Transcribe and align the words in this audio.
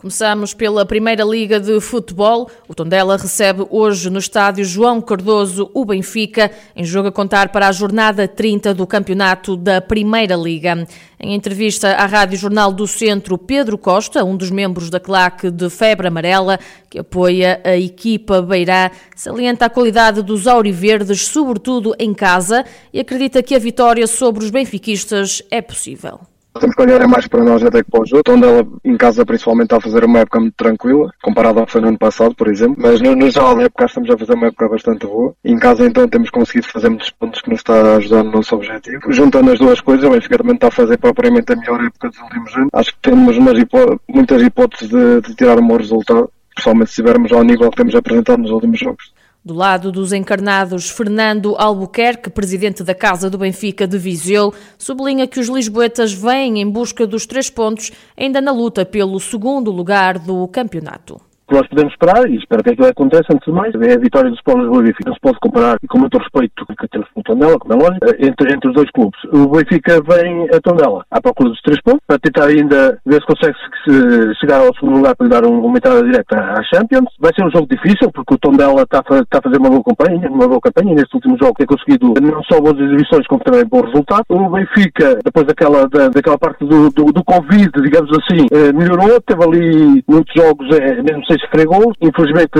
Começamos 0.00 0.54
pela 0.54 0.86
Primeira 0.86 1.22
Liga 1.22 1.60
de 1.60 1.78
Futebol. 1.78 2.50
O 2.66 2.74
Tondela 2.74 3.18
recebe 3.18 3.66
hoje 3.68 4.08
no 4.08 4.18
estádio 4.18 4.64
João 4.64 4.98
Cardoso 4.98 5.70
o 5.74 5.84
Benfica, 5.84 6.50
em 6.74 6.82
jogo 6.84 7.08
a 7.08 7.12
contar 7.12 7.50
para 7.50 7.68
a 7.68 7.72
jornada 7.72 8.26
30 8.26 8.72
do 8.72 8.86
campeonato 8.86 9.58
da 9.58 9.78
Primeira 9.78 10.36
Liga. 10.36 10.88
Em 11.20 11.34
entrevista 11.34 11.90
à 11.96 12.06
Rádio 12.06 12.38
Jornal 12.38 12.72
do 12.72 12.86
Centro, 12.86 13.36
Pedro 13.36 13.76
Costa, 13.76 14.24
um 14.24 14.38
dos 14.38 14.50
membros 14.50 14.88
da 14.88 14.98
claque 14.98 15.50
de 15.50 15.68
Febre 15.68 16.08
Amarela, 16.08 16.58
que 16.88 17.00
apoia 17.00 17.60
a 17.62 17.76
equipa 17.76 18.40
Beirá, 18.40 18.90
salienta 19.14 19.66
a 19.66 19.70
qualidade 19.70 20.22
dos 20.22 20.46
auriverdes, 20.46 21.26
sobretudo 21.26 21.94
em 21.98 22.14
casa, 22.14 22.64
e 22.90 23.00
acredita 23.00 23.42
que 23.42 23.54
a 23.54 23.58
vitória 23.58 24.06
sobre 24.06 24.42
os 24.42 24.50
benfiquistas 24.50 25.42
é 25.50 25.60
possível. 25.60 26.29
Temos 26.58 26.74
que 26.74 26.82
olhar 26.82 27.00
é 27.00 27.06
mais 27.06 27.26
para 27.28 27.44
nós 27.44 27.62
até 27.62 27.82
que 27.82 27.90
para 27.90 28.02
o 28.02 28.06
jogo, 28.06 28.22
onde 28.28 28.44
ela 28.44 28.66
em 28.84 28.96
casa 28.96 29.24
principalmente 29.24 29.66
está 29.66 29.76
a 29.76 29.80
fazer 29.80 30.04
uma 30.04 30.18
época 30.18 30.40
muito 30.40 30.54
tranquila, 30.54 31.10
comparada 31.22 31.60
ao 31.60 31.66
que 31.66 31.72
foi 31.72 31.80
no 31.80 31.88
ano 31.88 31.98
passado, 31.98 32.34
por 32.34 32.48
exemplo. 32.48 32.76
Mas 32.78 33.00
no, 33.00 33.14
no 33.14 33.30
geral 33.30 33.54
da 33.56 33.62
época 33.64 33.84
estamos 33.84 34.10
a 34.10 34.18
fazer 34.18 34.34
uma 34.34 34.48
época 34.48 34.68
bastante 34.68 35.06
boa. 35.06 35.34
Em 35.44 35.58
casa 35.58 35.86
então 35.86 36.08
temos 36.08 36.30
conseguido 36.30 36.66
fazer 36.68 36.88
muitos 36.88 37.10
pontos 37.10 37.40
que 37.40 37.50
nos 37.50 37.60
está 37.60 37.74
a 37.74 37.96
ajudar 37.96 38.24
no 38.24 38.32
nosso 38.32 38.54
objetivo. 38.54 39.12
Juntando 39.12 39.52
as 39.52 39.58
duas 39.58 39.80
coisas, 39.80 40.04
o 40.04 40.10
Benfica 40.10 40.38
também 40.38 40.54
está 40.54 40.68
a 40.68 40.72
fazer 40.72 40.98
propriamente 40.98 41.52
a 41.52 41.56
melhor 41.56 41.84
época 41.84 42.08
dos 42.08 42.18
últimos 42.18 42.54
anos. 42.56 42.68
Acho 42.72 42.92
que 42.92 43.00
temos 43.00 43.36
hipó 43.58 43.98
muitas 44.08 44.42
hipóteses 44.42 44.88
de, 44.88 45.20
de 45.20 45.34
tirar 45.36 45.58
um 45.58 45.66
bom 45.66 45.76
resultado, 45.76 46.30
principalmente 46.54 46.88
se 46.88 47.00
estivermos 47.00 47.32
ao 47.32 47.44
nível 47.44 47.70
que 47.70 47.76
temos 47.76 47.94
apresentado 47.94 48.42
nos 48.42 48.50
últimos 48.50 48.78
jogos. 48.78 49.12
Do 49.42 49.54
lado 49.54 49.90
dos 49.90 50.12
encarnados, 50.12 50.90
Fernando 50.90 51.56
Albuquerque, 51.56 52.28
presidente 52.28 52.84
da 52.84 52.94
Casa 52.94 53.30
do 53.30 53.38
Benfica 53.38 53.86
de 53.86 53.96
Viseu, 53.96 54.52
sublinha 54.76 55.26
que 55.26 55.40
os 55.40 55.48
lisboetas 55.48 56.12
vêm 56.12 56.60
em 56.60 56.68
busca 56.68 57.06
dos 57.06 57.24
três 57.24 57.48
pontos, 57.48 57.90
ainda 58.14 58.40
na 58.40 58.52
luta 58.52 58.84
pelo 58.84 59.18
segundo 59.18 59.70
lugar 59.70 60.18
do 60.18 60.46
campeonato 60.48 61.29
que 61.50 61.56
nós 61.56 61.66
podemos 61.66 61.92
esperar, 61.92 62.30
e 62.30 62.36
espero 62.36 62.62
que 62.62 62.70
aquilo 62.70 62.86
aconteça 62.86 63.26
antes 63.34 63.44
de 63.44 63.52
mais, 63.52 63.74
é 63.74 63.94
a 63.94 63.98
vitória 63.98 64.30
do 64.30 64.36
Sport 64.36 64.62
e 64.62 64.82
Benfica. 64.82 65.10
Não 65.10 65.14
se 65.14 65.20
pode 65.20 65.38
comparar, 65.40 65.76
e 65.82 65.86
com 65.88 65.98
muito 65.98 66.16
respeito 66.16 66.64
que 66.66 66.88
temos 66.88 67.08
o 67.16 67.22
Tondela, 67.22 67.58
como 67.58 67.74
é 67.74 67.76
lógico, 67.76 68.06
entre, 68.20 68.54
entre 68.54 68.68
os 68.68 68.74
dois 68.74 68.90
clubes. 68.92 69.18
O 69.32 69.48
Benfica 69.48 70.00
vem 70.08 70.48
a 70.54 70.60
Tondela 70.60 71.04
à 71.10 71.20
procura 71.20 71.50
dos 71.50 71.60
três 71.62 71.80
pontos, 71.82 72.00
para 72.06 72.18
tentar 72.20 72.46
ainda 72.46 72.98
ver 73.04 73.20
se 73.20 73.26
consegue 73.26 73.54
-se 73.84 74.34
chegar 74.40 74.60
ao 74.60 74.74
segundo 74.74 74.98
lugar 74.98 75.16
para 75.16 75.26
lhe 75.26 75.32
dar 75.32 75.44
uma 75.44 75.76
entrada 75.76 76.02
direta 76.04 76.38
à 76.38 76.62
Champions. 76.62 77.10
Vai 77.18 77.32
ser 77.34 77.44
um 77.44 77.50
jogo 77.50 77.66
difícil, 77.68 78.10
porque 78.12 78.34
o 78.34 78.38
Tondela 78.38 78.82
está, 78.82 79.00
está 79.00 79.38
a 79.38 79.42
fazer 79.42 79.58
uma 79.58 79.70
boa 79.70 79.82
campanha, 79.82 80.30
uma 80.30 80.46
boa 80.46 80.60
campanha, 80.60 80.94
neste 80.94 81.14
último 81.14 81.36
jogo 81.40 81.54
tem 81.58 81.66
conseguido 81.66 82.14
não 82.20 82.42
só 82.44 82.60
boas 82.60 82.78
exibições, 82.78 83.26
como 83.26 83.42
também 83.42 83.64
bom 83.66 83.80
resultado. 83.80 84.24
O 84.28 84.50
Benfica, 84.50 85.18
depois 85.24 85.46
daquela, 85.46 85.88
da, 85.88 86.08
daquela 86.08 86.38
parte 86.38 86.64
do, 86.64 86.90
do, 86.90 87.06
do 87.06 87.24
Covid, 87.24 87.70
digamos 87.82 88.10
assim, 88.18 88.46
eh, 88.52 88.72
melhorou, 88.72 89.20
teve 89.20 89.42
ali 89.42 90.04
muitos 90.06 90.32
jogos, 90.34 90.68
eh, 90.76 91.02
mesmo 91.02 91.24
sem 91.26 91.39
sofrer 91.40 91.66
gols. 91.66 91.96
Infelizmente 92.00 92.50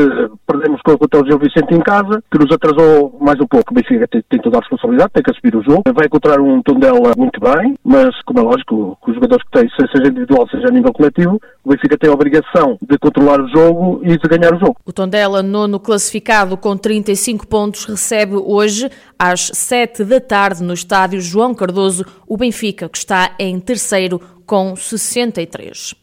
perdemos 0.46 0.80
contra 0.82 1.22
o 1.22 1.26
Gil 1.26 1.38
Vicente 1.38 1.74
em 1.74 1.80
casa, 1.80 2.22
que 2.30 2.38
nos 2.38 2.52
atrasou 2.52 3.16
mais 3.20 3.40
um 3.40 3.46
pouco. 3.46 3.72
O 3.72 3.74
Benfica 3.74 4.06
tem, 4.08 4.22
tem, 4.28 4.40
toda 4.40 4.58
a 4.58 4.60
responsabilidade, 4.60 5.12
tem 5.12 5.22
que 5.22 5.30
assumir 5.30 5.56
o 5.56 5.62
jogo. 5.62 5.82
Vai 5.94 6.06
encontrar 6.06 6.40
um 6.40 6.62
Tondela 6.62 7.12
muito 7.16 7.40
bem, 7.40 7.76
mas 7.84 8.10
como 8.22 8.40
é 8.40 8.42
lógico, 8.42 8.96
com 9.00 9.10
os 9.10 9.14
jogadores 9.14 9.44
que 9.44 9.58
tem, 9.58 9.68
seja 9.70 10.10
individual, 10.10 10.48
seja 10.48 10.68
a 10.68 10.70
nível 10.70 10.92
coletivo, 10.92 11.40
o 11.64 11.70
Benfica 11.70 11.98
tem 11.98 12.10
a 12.10 12.14
obrigação 12.14 12.78
de 12.80 12.98
controlar 12.98 13.40
o 13.40 13.48
jogo 13.48 14.00
e 14.02 14.16
de 14.16 14.28
ganhar 14.28 14.54
o 14.54 14.58
jogo. 14.58 14.76
O 14.84 14.92
Tondela, 14.92 15.42
nono 15.42 15.78
classificado 15.78 16.56
com 16.56 16.76
35 16.76 17.46
pontos, 17.46 17.84
recebe 17.84 18.36
hoje 18.36 18.90
às 19.18 19.50
7 19.52 20.04
da 20.04 20.20
tarde 20.20 20.62
no 20.62 20.74
estádio 20.74 21.20
João 21.20 21.54
Cardoso 21.54 22.04
o 22.26 22.36
Benfica, 22.36 22.88
que 22.88 22.98
está 22.98 23.32
em 23.38 23.58
terceiro 23.60 24.20
com 24.46 24.74
63. 24.74 25.94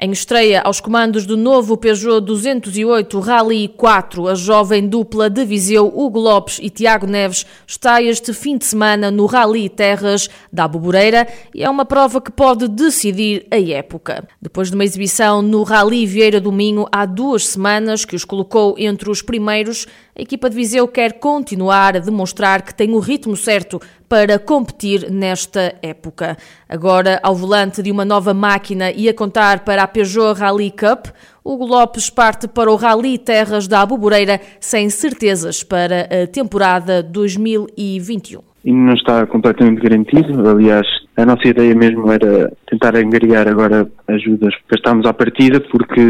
Em 0.00 0.12
estreia 0.12 0.60
aos 0.60 0.78
comandos 0.78 1.26
do 1.26 1.36
novo 1.36 1.76
Peugeot 1.76 2.20
208 2.20 3.18
Rally 3.18 3.66
4, 3.66 4.28
a 4.28 4.34
jovem 4.36 4.86
dupla 4.86 5.28
de 5.28 5.44
Viseu, 5.44 5.92
Hugo 5.92 6.20
Lopes 6.20 6.60
e 6.62 6.70
Tiago 6.70 7.04
Neves, 7.04 7.44
está 7.66 8.00
este 8.00 8.32
fim 8.32 8.56
de 8.56 8.64
semana 8.64 9.10
no 9.10 9.26
Rally 9.26 9.68
Terras 9.68 10.30
da 10.52 10.66
Aboboreira 10.66 11.26
e 11.52 11.64
é 11.64 11.68
uma 11.68 11.84
prova 11.84 12.20
que 12.20 12.30
pode 12.30 12.68
decidir 12.68 13.48
a 13.50 13.60
época. 13.60 14.24
Depois 14.40 14.68
de 14.68 14.76
uma 14.76 14.84
exibição 14.84 15.42
no 15.42 15.64
Rally 15.64 16.06
Vieira 16.06 16.40
do 16.40 16.52
Minho 16.52 16.86
há 16.92 17.04
duas 17.04 17.48
semanas, 17.48 18.04
que 18.04 18.14
os 18.14 18.24
colocou 18.24 18.76
entre 18.78 19.10
os 19.10 19.20
primeiros, 19.20 19.88
a 20.16 20.22
equipa 20.22 20.48
de 20.48 20.54
Viseu 20.54 20.86
quer 20.86 21.14
continuar 21.14 21.96
a 21.96 22.00
demonstrar 22.00 22.62
que 22.62 22.72
tem 22.72 22.92
o 22.92 23.00
ritmo 23.00 23.36
certo 23.36 23.80
para 24.08 24.38
competir 24.38 25.10
nesta 25.10 25.74
época. 25.82 26.36
Agora, 26.68 27.20
ao 27.22 27.34
volante 27.34 27.82
de 27.82 27.90
uma 27.90 28.04
nova 28.04 28.32
máquina 28.32 28.90
e 28.90 29.08
a 29.08 29.14
contar 29.14 29.60
para 29.60 29.82
a 29.82 29.87
Peugeot 29.88 30.34
Rally 30.38 30.70
Cup, 30.70 31.06
Hugo 31.44 31.66
Lopes 31.66 32.10
parte 32.10 32.46
para 32.46 32.70
o 32.70 32.76
Rally 32.76 33.18
Terras 33.18 33.66
da 33.66 33.82
Aboboreira 33.82 34.40
sem 34.60 34.88
certezas 34.88 35.62
para 35.64 36.08
a 36.22 36.26
temporada 36.26 37.02
2021 37.02 38.48
ainda 38.66 38.78
não 38.78 38.94
está 38.94 39.26
completamente 39.26 39.80
garantido. 39.80 40.48
Aliás, 40.48 40.86
a 41.16 41.24
nossa 41.24 41.48
ideia 41.48 41.74
mesmo 41.74 42.10
era 42.12 42.52
tentar 42.66 42.96
angariar 42.96 43.48
agora 43.48 43.88
ajudas. 44.06 44.54
Para 44.66 44.76
estarmos 44.76 45.06
à 45.06 45.12
partida, 45.12 45.60
porque 45.60 46.00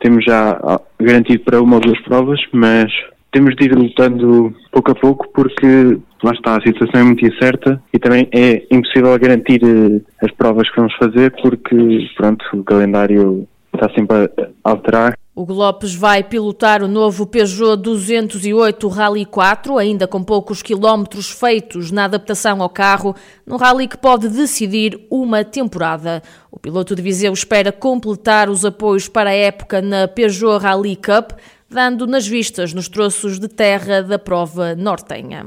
temos 0.00 0.24
já 0.24 0.58
garantido 0.98 1.44
para 1.44 1.60
uma 1.60 1.76
ou 1.76 1.80
duas 1.80 2.00
provas, 2.02 2.40
mas 2.52 2.90
temos 3.36 3.54
de 3.54 3.66
ir 3.66 3.74
lutando 3.74 4.56
pouco 4.72 4.92
a 4.92 4.94
pouco 4.94 5.28
porque 5.28 5.98
lá 6.22 6.32
está, 6.32 6.56
a 6.56 6.62
situação 6.62 7.00
é 7.02 7.04
muito 7.04 7.26
incerta 7.26 7.82
e 7.92 7.98
também 7.98 8.26
é 8.32 8.66
impossível 8.70 9.18
garantir 9.18 9.60
eh, 9.62 10.00
as 10.24 10.32
provas 10.32 10.70
que 10.70 10.76
vamos 10.76 10.94
fazer 10.96 11.30
porque, 11.42 12.08
pronto, 12.16 12.42
o 12.54 12.64
calendário 12.64 13.46
está 13.74 13.90
sempre 13.90 14.16
a 14.64 14.70
alterar. 14.70 15.18
Hugo 15.34 15.52
Lopes 15.52 15.94
vai 15.94 16.22
pilotar 16.22 16.82
o 16.82 16.88
novo 16.88 17.26
Peugeot 17.26 17.76
208 17.76 18.88
Rally 18.88 19.26
4, 19.26 19.76
ainda 19.76 20.08
com 20.08 20.24
poucos 20.24 20.62
quilómetros 20.62 21.30
feitos 21.30 21.90
na 21.90 22.06
adaptação 22.06 22.62
ao 22.62 22.70
carro, 22.70 23.14
no 23.46 23.58
rally 23.58 23.86
que 23.86 23.98
pode 23.98 24.30
decidir 24.30 24.98
uma 25.10 25.44
temporada. 25.44 26.22
O 26.50 26.58
piloto 26.58 26.96
de 26.96 27.02
Viseu 27.02 27.34
espera 27.34 27.70
completar 27.70 28.48
os 28.48 28.64
apoios 28.64 29.08
para 29.08 29.28
a 29.28 29.34
época 29.34 29.82
na 29.82 30.08
Peugeot 30.08 30.56
Rally 30.56 30.96
Cup, 30.96 31.32
dando 31.68 32.06
nas 32.06 32.26
vistas 32.26 32.72
nos 32.72 32.88
troços 32.88 33.38
de 33.38 33.48
terra 33.48 34.02
da 34.02 34.18
prova 34.18 34.74
nortenha. 34.74 35.46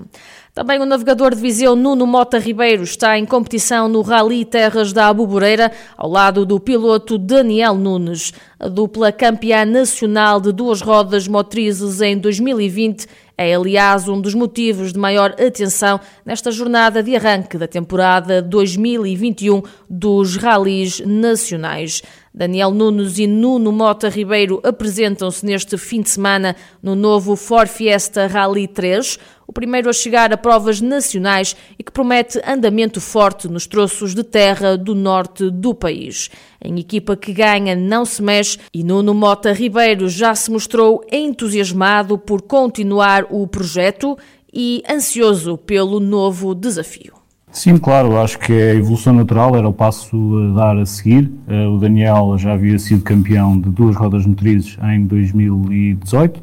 Também 0.53 0.79
o 0.79 0.85
navegador 0.85 1.33
de 1.33 1.41
Viseu 1.41 1.75
Nuno 1.75 2.05
Mota 2.05 2.37
Ribeiro 2.37 2.83
está 2.83 3.17
em 3.17 3.25
competição 3.25 3.87
no 3.87 4.01
Rally 4.01 4.43
Terras 4.43 4.91
da 4.91 5.07
Abuboreira, 5.07 5.71
ao 5.95 6.09
lado 6.09 6.45
do 6.45 6.59
piloto 6.59 7.17
Daniel 7.17 7.75
Nunes. 7.75 8.33
A 8.59 8.67
dupla 8.67 9.11
campeã 9.11 9.63
nacional 9.63 10.41
de 10.41 10.51
duas 10.51 10.81
rodas 10.81 11.27
motrizes 11.27 12.01
em 12.01 12.17
2020 12.17 13.07
é, 13.41 13.55
aliás, 13.55 14.09
um 14.09 14.19
dos 14.19 14.33
motivos 14.33 14.91
de 14.91 14.99
maior 14.99 15.31
atenção 15.31 15.97
nesta 16.25 16.51
jornada 16.51 17.01
de 17.01 17.15
arranque 17.15 17.57
da 17.57 17.69
temporada 17.69 18.41
2021 18.41 19.63
dos 19.89 20.35
ralis 20.35 20.99
nacionais. 21.05 22.03
Daniel 22.39 22.71
Nunes 22.71 23.19
e 23.19 23.27
Nuno 23.27 23.69
Mota 23.69 24.07
Ribeiro 24.07 24.61
apresentam-se 24.63 25.45
neste 25.45 25.77
fim 25.77 26.01
de 26.01 26.09
semana 26.09 26.55
no 26.81 26.95
novo 26.95 27.35
Ford 27.35 27.67
Fiesta 27.67 28.27
Rally 28.27 28.65
3, 28.65 29.19
o 29.45 29.51
primeiro 29.51 29.89
a 29.89 29.91
chegar 29.93 30.31
a 30.31 30.37
provas 30.37 30.79
nacionais 30.79 31.53
e 31.77 31.83
que 31.83 31.91
promete 31.91 32.39
andamento 32.47 33.01
forte 33.01 33.49
nos 33.49 33.67
troços 33.67 34.15
de 34.15 34.23
terra 34.23 34.77
do 34.77 34.95
norte 34.95 35.49
do 35.49 35.75
país. 35.75 36.29
Em 36.63 36.79
equipa 36.79 37.17
que 37.17 37.33
ganha 37.33 37.75
não 37.75 38.05
se 38.05 38.23
mexe 38.23 38.57
e 38.73 38.85
Nuno 38.85 39.13
Mota 39.13 39.51
Ribeiro 39.51 40.07
já 40.07 40.33
se 40.33 40.49
mostrou 40.49 41.05
entusiasmado 41.11 42.17
por 42.17 42.41
continuar 42.43 43.27
o 43.29 43.45
projeto 43.47 44.17
e 44.53 44.81
ansioso 44.89 45.57
pelo 45.57 45.99
novo 45.99 46.55
desafio. 46.55 47.18
Sim, 47.51 47.77
claro, 47.77 48.17
acho 48.17 48.37
que 48.37 48.53
é 48.53 48.71
a 48.71 48.75
evolução 48.75 49.11
natural, 49.11 49.55
era 49.55 49.67
o 49.67 49.73
passo 49.73 50.15
a 50.37 50.55
dar 50.55 50.77
a 50.77 50.85
seguir. 50.85 51.31
Eh, 51.47 51.67
o 51.67 51.77
Daniel 51.77 52.37
já 52.37 52.53
havia 52.53 52.77
sido 52.77 53.01
campeão 53.01 53.59
de 53.59 53.69
duas 53.69 53.95
rodas 53.95 54.25
motrizes 54.25 54.77
em 54.83 55.05
2018, 55.05 56.41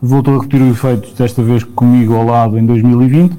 voltou 0.00 0.34
a 0.34 0.42
repetir 0.42 0.62
o 0.62 0.70
efeito 0.70 1.12
desta 1.16 1.42
vez 1.42 1.64
comigo 1.64 2.14
ao 2.14 2.24
lado 2.24 2.56
em 2.56 2.64
2020 2.64 3.36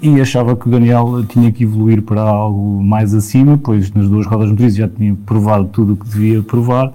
e 0.00 0.20
achava 0.20 0.56
que 0.56 0.66
o 0.66 0.70
Daniel 0.70 1.24
tinha 1.26 1.50
que 1.52 1.64
evoluir 1.64 2.02
para 2.02 2.22
algo 2.22 2.82
mais 2.82 3.14
acima, 3.14 3.58
pois 3.58 3.92
nas 3.92 4.08
duas 4.08 4.26
rodas 4.26 4.50
motrizes 4.50 4.76
já 4.76 4.88
tinha 4.88 5.14
provado 5.26 5.66
tudo 5.66 5.92
o 5.92 5.96
que 5.96 6.08
devia 6.08 6.42
provar. 6.42 6.92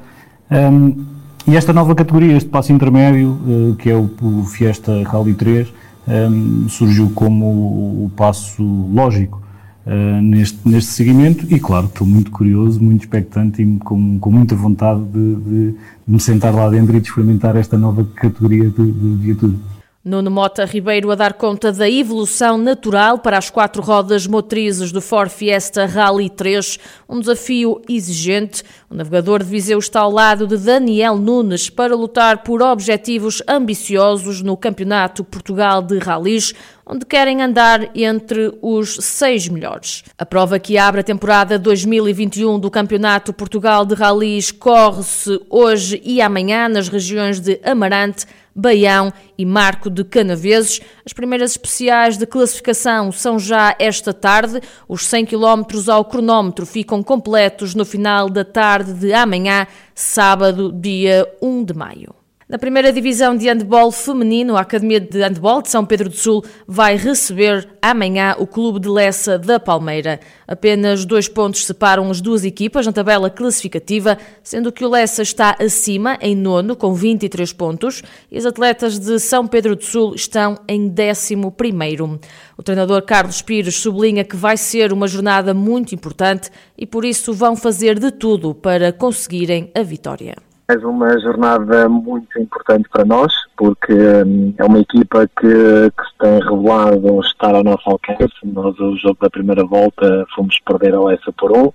Um, 0.52 1.06
e 1.48 1.56
esta 1.56 1.72
nova 1.72 1.94
categoria, 1.94 2.36
este 2.36 2.50
passo 2.50 2.72
intermédio, 2.72 3.30
uh, 3.30 3.76
que 3.76 3.90
é 3.90 3.96
o, 3.96 4.10
Fiesta 4.46 5.04
Rally 5.04 5.34
3, 5.34 5.72
um, 6.08 6.70
surgiu 6.70 7.12
como 7.14 7.46
o, 7.46 8.12
passo 8.16 8.64
lógico. 8.64 9.42
uh, 9.86 10.22
neste, 10.22 10.60
neste 10.68 10.92
seguimento 10.92 11.46
e, 11.54 11.60
claro, 11.60 11.86
estou 11.88 12.08
muito 12.08 12.32
curioso, 12.32 12.82
muito 12.82 13.02
expectante 13.02 13.62
e 13.62 13.78
com, 13.80 14.20
com 14.20 14.32
muita 14.32 14.56
vontade 14.56 15.04
de, 15.06 15.36
de, 15.36 15.72
de 15.72 15.78
me 16.08 16.20
sentar 16.20 16.54
lá 16.54 16.70
dentro 16.70 16.96
e 16.96 17.00
de 17.00 17.08
experimentar 17.08 17.56
esta 17.56 17.78
nova 17.78 18.04
categoria 18.16 18.70
de, 18.70 18.92
de 18.92 19.16
viatura. 19.24 19.75
Nuno 20.06 20.30
Mota 20.30 20.66
Ribeiro 20.66 21.10
a 21.10 21.16
dar 21.16 21.34
conta 21.34 21.72
da 21.72 21.90
evolução 21.90 22.60
natural 22.60 23.18
para 23.18 23.40
as 23.40 23.50
quatro 23.50 23.82
rodas 23.82 24.28
motrizes 24.28 24.92
do 24.92 25.02
Ford 25.02 25.32
Fiesta 25.32 25.88
Rally 25.88 26.30
3, 26.30 26.78
um 27.10 27.20
desafio 27.20 27.82
exigente. 27.90 28.62
O 28.88 28.94
navegador 28.94 29.42
de 29.42 29.50
Viseu 29.50 29.80
está 29.80 30.02
ao 30.02 30.12
lado 30.12 30.46
de 30.46 30.58
Daniel 30.58 31.18
Nunes 31.18 31.72
para 31.72 31.96
lutar 31.96 32.44
por 32.44 32.62
objetivos 32.62 33.42
ambiciosos 33.48 34.44
no 34.44 34.56
Campeonato 34.56 35.24
Portugal 35.24 35.82
de 35.82 35.98
Rallys, 35.98 36.54
onde 36.86 37.04
querem 37.04 37.42
andar 37.42 37.90
entre 37.96 38.56
os 38.62 38.98
seis 39.02 39.48
melhores. 39.48 40.04
A 40.20 40.24
prova 40.24 40.60
que 40.60 40.78
abre 40.78 41.02
a 41.02 41.04
temporada 41.04 41.58
2021 41.58 42.60
do 42.60 42.70
Campeonato 42.70 43.34
Portugal 43.34 43.84
de 43.84 43.96
Rallys 43.96 44.52
corre-se 44.52 45.42
hoje 45.50 46.00
e 46.06 46.22
amanhã 46.22 46.70
nas 46.70 46.90
regiões 46.90 47.40
de 47.40 47.60
Amarante, 47.64 48.28
Baião 48.56 49.12
e 49.38 49.46
Marco 49.46 49.90
de 49.90 50.04
Canaveses. 50.04 50.80
As 51.06 51.12
primeiras 51.12 51.52
especiais 51.52 52.18
de 52.18 52.26
classificação 52.26 53.12
são 53.12 53.38
já 53.38 53.76
esta 53.78 54.14
tarde. 54.14 54.62
Os 54.88 55.06
100 55.06 55.26
km 55.26 55.64
ao 55.92 56.06
cronómetro 56.06 56.66
ficam 56.66 57.04
completos 57.04 57.76
no 57.76 57.84
final 57.84 58.30
da 58.30 58.46
tarde 58.46 58.94
de 58.94 59.14
amanhã, 59.14 59.68
sábado, 59.94 60.72
dia 60.72 61.28
1 61.42 61.64
de 61.66 61.74
maio. 61.74 62.25
Na 62.48 62.60
primeira 62.60 62.94
divisão 62.94 63.36
de 63.36 63.48
handball 63.48 63.92
feminino, 63.92 64.56
a 64.56 64.60
Academia 64.62 65.00
de 65.00 65.20
Handball 65.20 65.64
de 65.64 65.70
São 65.72 65.84
Pedro 65.84 66.10
do 66.10 66.16
Sul 66.16 66.46
vai 66.68 66.96
receber 66.96 67.68
amanhã 67.82 68.36
o 68.38 68.46
Clube 68.46 68.80
de 68.80 68.88
Lessa 68.88 69.40
da 69.40 69.60
Palmeira. 69.60 70.20
Apenas 70.48 71.06
dois 71.06 71.28
pontos 71.28 71.66
separam 71.66 72.08
as 72.12 72.22
duas 72.22 72.46
equipas 72.46 72.86
na 72.86 72.94
tabela 72.94 73.32
classificativa, 73.32 74.20
sendo 74.44 74.72
que 74.72 74.86
o 74.86 74.90
Lessa 74.90 75.24
está 75.24 75.56
acima, 75.60 76.20
em 76.22 76.36
nono, 76.36 76.76
com 76.76 76.94
23 76.94 77.52
pontos, 77.52 78.04
e 78.32 78.38
as 78.38 78.46
atletas 78.46 79.00
de 79.00 79.18
São 79.20 79.48
Pedro 79.48 79.76
do 79.76 79.84
Sul 79.84 80.14
estão 80.14 80.60
em 80.68 80.88
décimo 80.88 81.52
primeiro. 81.52 82.20
O 82.56 82.62
treinador 82.62 83.02
Carlos 83.02 83.42
Pires 83.42 83.74
sublinha 83.74 84.24
que 84.24 84.36
vai 84.36 84.56
ser 84.56 84.94
uma 84.94 85.08
jornada 85.08 85.52
muito 85.52 85.96
importante 85.96 86.52
e 86.78 86.86
por 86.86 87.06
isso 87.06 87.34
vão 87.34 87.56
fazer 87.56 87.98
de 87.98 88.12
tudo 88.12 88.54
para 88.54 88.94
conseguirem 88.94 89.72
a 89.74 89.82
vitória. 89.82 90.45
Mais 90.68 90.84
uma 90.84 91.20
jornada 91.20 91.88
muito 91.88 92.40
importante 92.40 92.90
para 92.90 93.06
nós, 93.06 93.32
porque 93.56 93.94
hum, 93.94 94.52
é 94.58 94.66
uma 94.66 94.80
equipa 94.80 95.28
que, 95.40 95.48
que 95.48 96.04
se 96.04 96.18
tem 96.18 96.40
revelado 96.40 97.20
estar 97.22 97.54
ao 97.54 97.64
nosso 97.64 97.88
alcance. 97.88 98.34
Nós, 98.44 98.76
o 98.80 98.98
jogo 98.98 99.18
da 99.22 99.30
primeira 99.30 99.64
volta, 99.64 100.26
fomos 100.36 100.58
perder 100.66 100.96
a 100.96 101.04
Lessa 101.04 101.32
por 101.34 101.56
um. 101.56 101.72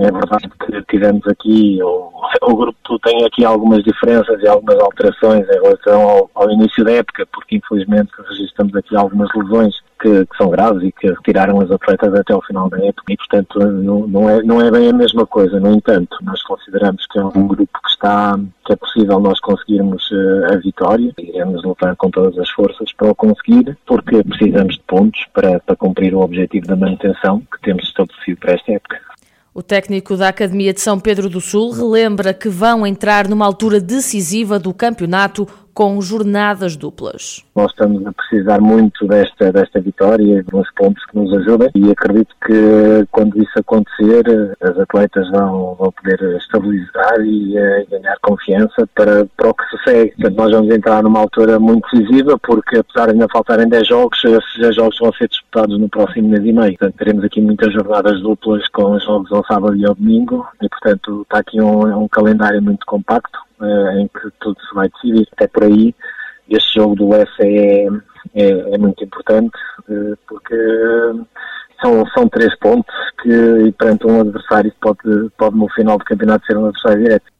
É 0.00 0.10
verdade 0.10 0.48
que 0.48 0.82
tivemos 0.88 1.26
aqui, 1.26 1.78
o, 1.82 2.10
o 2.44 2.56
grupo 2.56 2.98
tem 3.00 3.26
aqui 3.26 3.44
algumas 3.44 3.84
diferenças 3.84 4.42
e 4.42 4.48
algumas 4.48 4.78
alterações 4.80 5.46
em 5.46 5.60
relação 5.60 6.00
ao, 6.00 6.30
ao 6.34 6.50
início 6.50 6.82
da 6.84 6.92
época, 6.92 7.26
porque 7.30 7.56
infelizmente 7.56 8.10
registramos 8.30 8.74
aqui 8.74 8.96
algumas 8.96 9.28
lesões 9.34 9.74
que, 10.00 10.26
que, 10.26 10.36
são 10.36 10.50
graves 10.50 10.82
e 10.82 10.92
que 10.92 11.08
retiraram 11.08 11.60
as 11.60 11.70
atletas 11.70 12.14
até 12.14 12.34
o 12.34 12.42
final 12.42 12.68
da 12.68 12.78
época 12.78 13.12
e, 13.12 13.16
portanto, 13.16 13.58
não, 13.58 14.06
não, 14.06 14.30
é, 14.30 14.42
não 14.42 14.60
é 14.60 14.70
bem 14.70 14.88
a 14.88 14.92
mesma 14.92 15.26
coisa. 15.26 15.58
No 15.60 15.72
entanto, 15.72 16.16
nós 16.22 16.42
consideramos 16.42 17.06
que 17.06 17.18
é 17.18 17.24
um 17.24 17.46
grupo 17.46 17.78
que 17.82 17.90
está, 17.90 18.38
que 18.64 18.72
é 18.72 18.76
possível 18.76 19.20
nós 19.20 19.40
conseguirmos 19.40 20.10
uh, 20.10 20.52
a 20.52 20.56
vitória 20.56 21.12
iremos 21.18 21.62
lutar 21.62 21.94
com 21.96 22.10
todas 22.10 22.38
as 22.38 22.50
forças 22.50 22.92
para 22.92 23.10
o 23.10 23.14
conseguir, 23.14 23.76
porque 23.86 24.22
precisamos 24.24 24.74
de 24.74 24.82
pontos 24.86 25.24
para, 25.32 25.60
para 25.60 25.76
cumprir 25.76 26.14
o 26.14 26.20
objetivo 26.20 26.66
da 26.66 26.76
manutenção 26.76 27.40
que 27.40 27.60
temos 27.62 27.84
estabelecido 27.84 28.38
para 28.38 28.54
esta 28.54 28.72
época. 28.72 29.08
O 29.54 29.62
técnico 29.62 30.16
da 30.16 30.28
Academia 30.28 30.72
de 30.72 30.80
São 30.80 31.00
Pedro 31.00 31.28
do 31.28 31.40
Sul 31.40 31.72
relembra 31.72 32.32
que 32.32 32.48
vão 32.48 32.86
entrar 32.86 33.26
numa 33.26 33.44
altura 33.44 33.80
decisiva 33.80 34.58
do 34.58 34.72
campeonato 34.72 35.48
com 35.78 36.00
jornadas 36.00 36.74
duplas. 36.74 37.44
Nós 37.54 37.70
estamos 37.70 38.04
a 38.04 38.12
precisar 38.12 38.60
muito 38.60 39.06
desta, 39.06 39.52
desta 39.52 39.80
vitória 39.80 40.44
e 40.44 40.56
uns 40.56 40.68
pontos 40.74 41.04
que 41.06 41.16
nos 41.16 41.32
ajudem 41.34 41.70
e 41.76 41.88
acredito 41.92 42.34
que 42.44 43.06
quando 43.12 43.40
isso 43.40 43.56
acontecer 43.60 44.56
as 44.60 44.76
atletas 44.76 45.30
vão, 45.30 45.76
vão 45.76 45.92
poder 45.92 46.36
estabilizar 46.36 47.20
e 47.20 47.56
uh, 47.56 47.86
ganhar 47.92 48.16
confiança 48.22 48.88
para, 48.92 49.24
para 49.36 49.50
o 49.50 49.54
que 49.54 49.64
se 49.66 49.84
segue. 49.84 50.14
Portanto, 50.16 50.36
nós 50.36 50.50
vamos 50.50 50.74
entrar 50.74 51.00
numa 51.00 51.20
altura 51.20 51.60
muito 51.60 51.88
decisiva 51.92 52.36
porque 52.40 52.78
apesar 52.78 53.06
de 53.06 53.12
ainda 53.12 53.28
faltarem 53.32 53.68
10 53.68 53.86
jogos, 53.86 54.18
esses 54.24 54.58
10 54.58 54.74
jogos 54.74 54.98
vão 54.98 55.12
ser 55.12 55.28
disputados 55.28 55.78
no 55.78 55.88
próximo 55.88 56.28
mês 56.28 56.44
e 56.44 56.52
meio. 56.52 56.76
Portanto, 56.76 56.96
teremos 56.98 57.22
aqui 57.22 57.40
muitas 57.40 57.72
jornadas 57.72 58.20
duplas 58.20 58.66
com 58.70 58.98
jogos 58.98 59.30
ao 59.30 59.46
sábado 59.46 59.76
e 59.76 59.86
ao 59.86 59.94
domingo 59.94 60.44
e 60.60 60.68
portanto 60.68 61.22
está 61.22 61.38
aqui 61.38 61.60
um, 61.60 62.02
um 62.02 62.08
calendário 62.08 62.60
muito 62.60 62.84
compacto 62.84 63.46
uh, 63.60 63.98
em 63.98 64.08
que 64.08 64.30
tudo 64.40 64.56
se 64.60 64.74
vai 64.74 64.88
decidir. 64.88 65.28
Até 65.32 65.46
por 65.46 65.64
aí, 65.64 65.94
este 66.48 66.78
jogo 66.78 66.94
do 66.94 67.08
UEFA 67.08 67.44
é, 67.44 67.86
é, 68.34 68.74
é 68.74 68.78
muito 68.78 69.02
importante, 69.04 69.56
uh, 69.88 70.16
porque 70.26 70.56
são, 71.82 72.04
são 72.14 72.28
três 72.28 72.56
pontos 72.58 72.94
que, 73.22 73.72
perante 73.78 74.06
um 74.06 74.20
adversário, 74.20 74.72
pode, 74.80 75.30
pode 75.36 75.56
no 75.56 75.68
final 75.70 75.98
do 75.98 76.04
campeonato 76.04 76.46
ser 76.46 76.56
um 76.56 76.66
adversário 76.66 77.02
direto. 77.02 77.37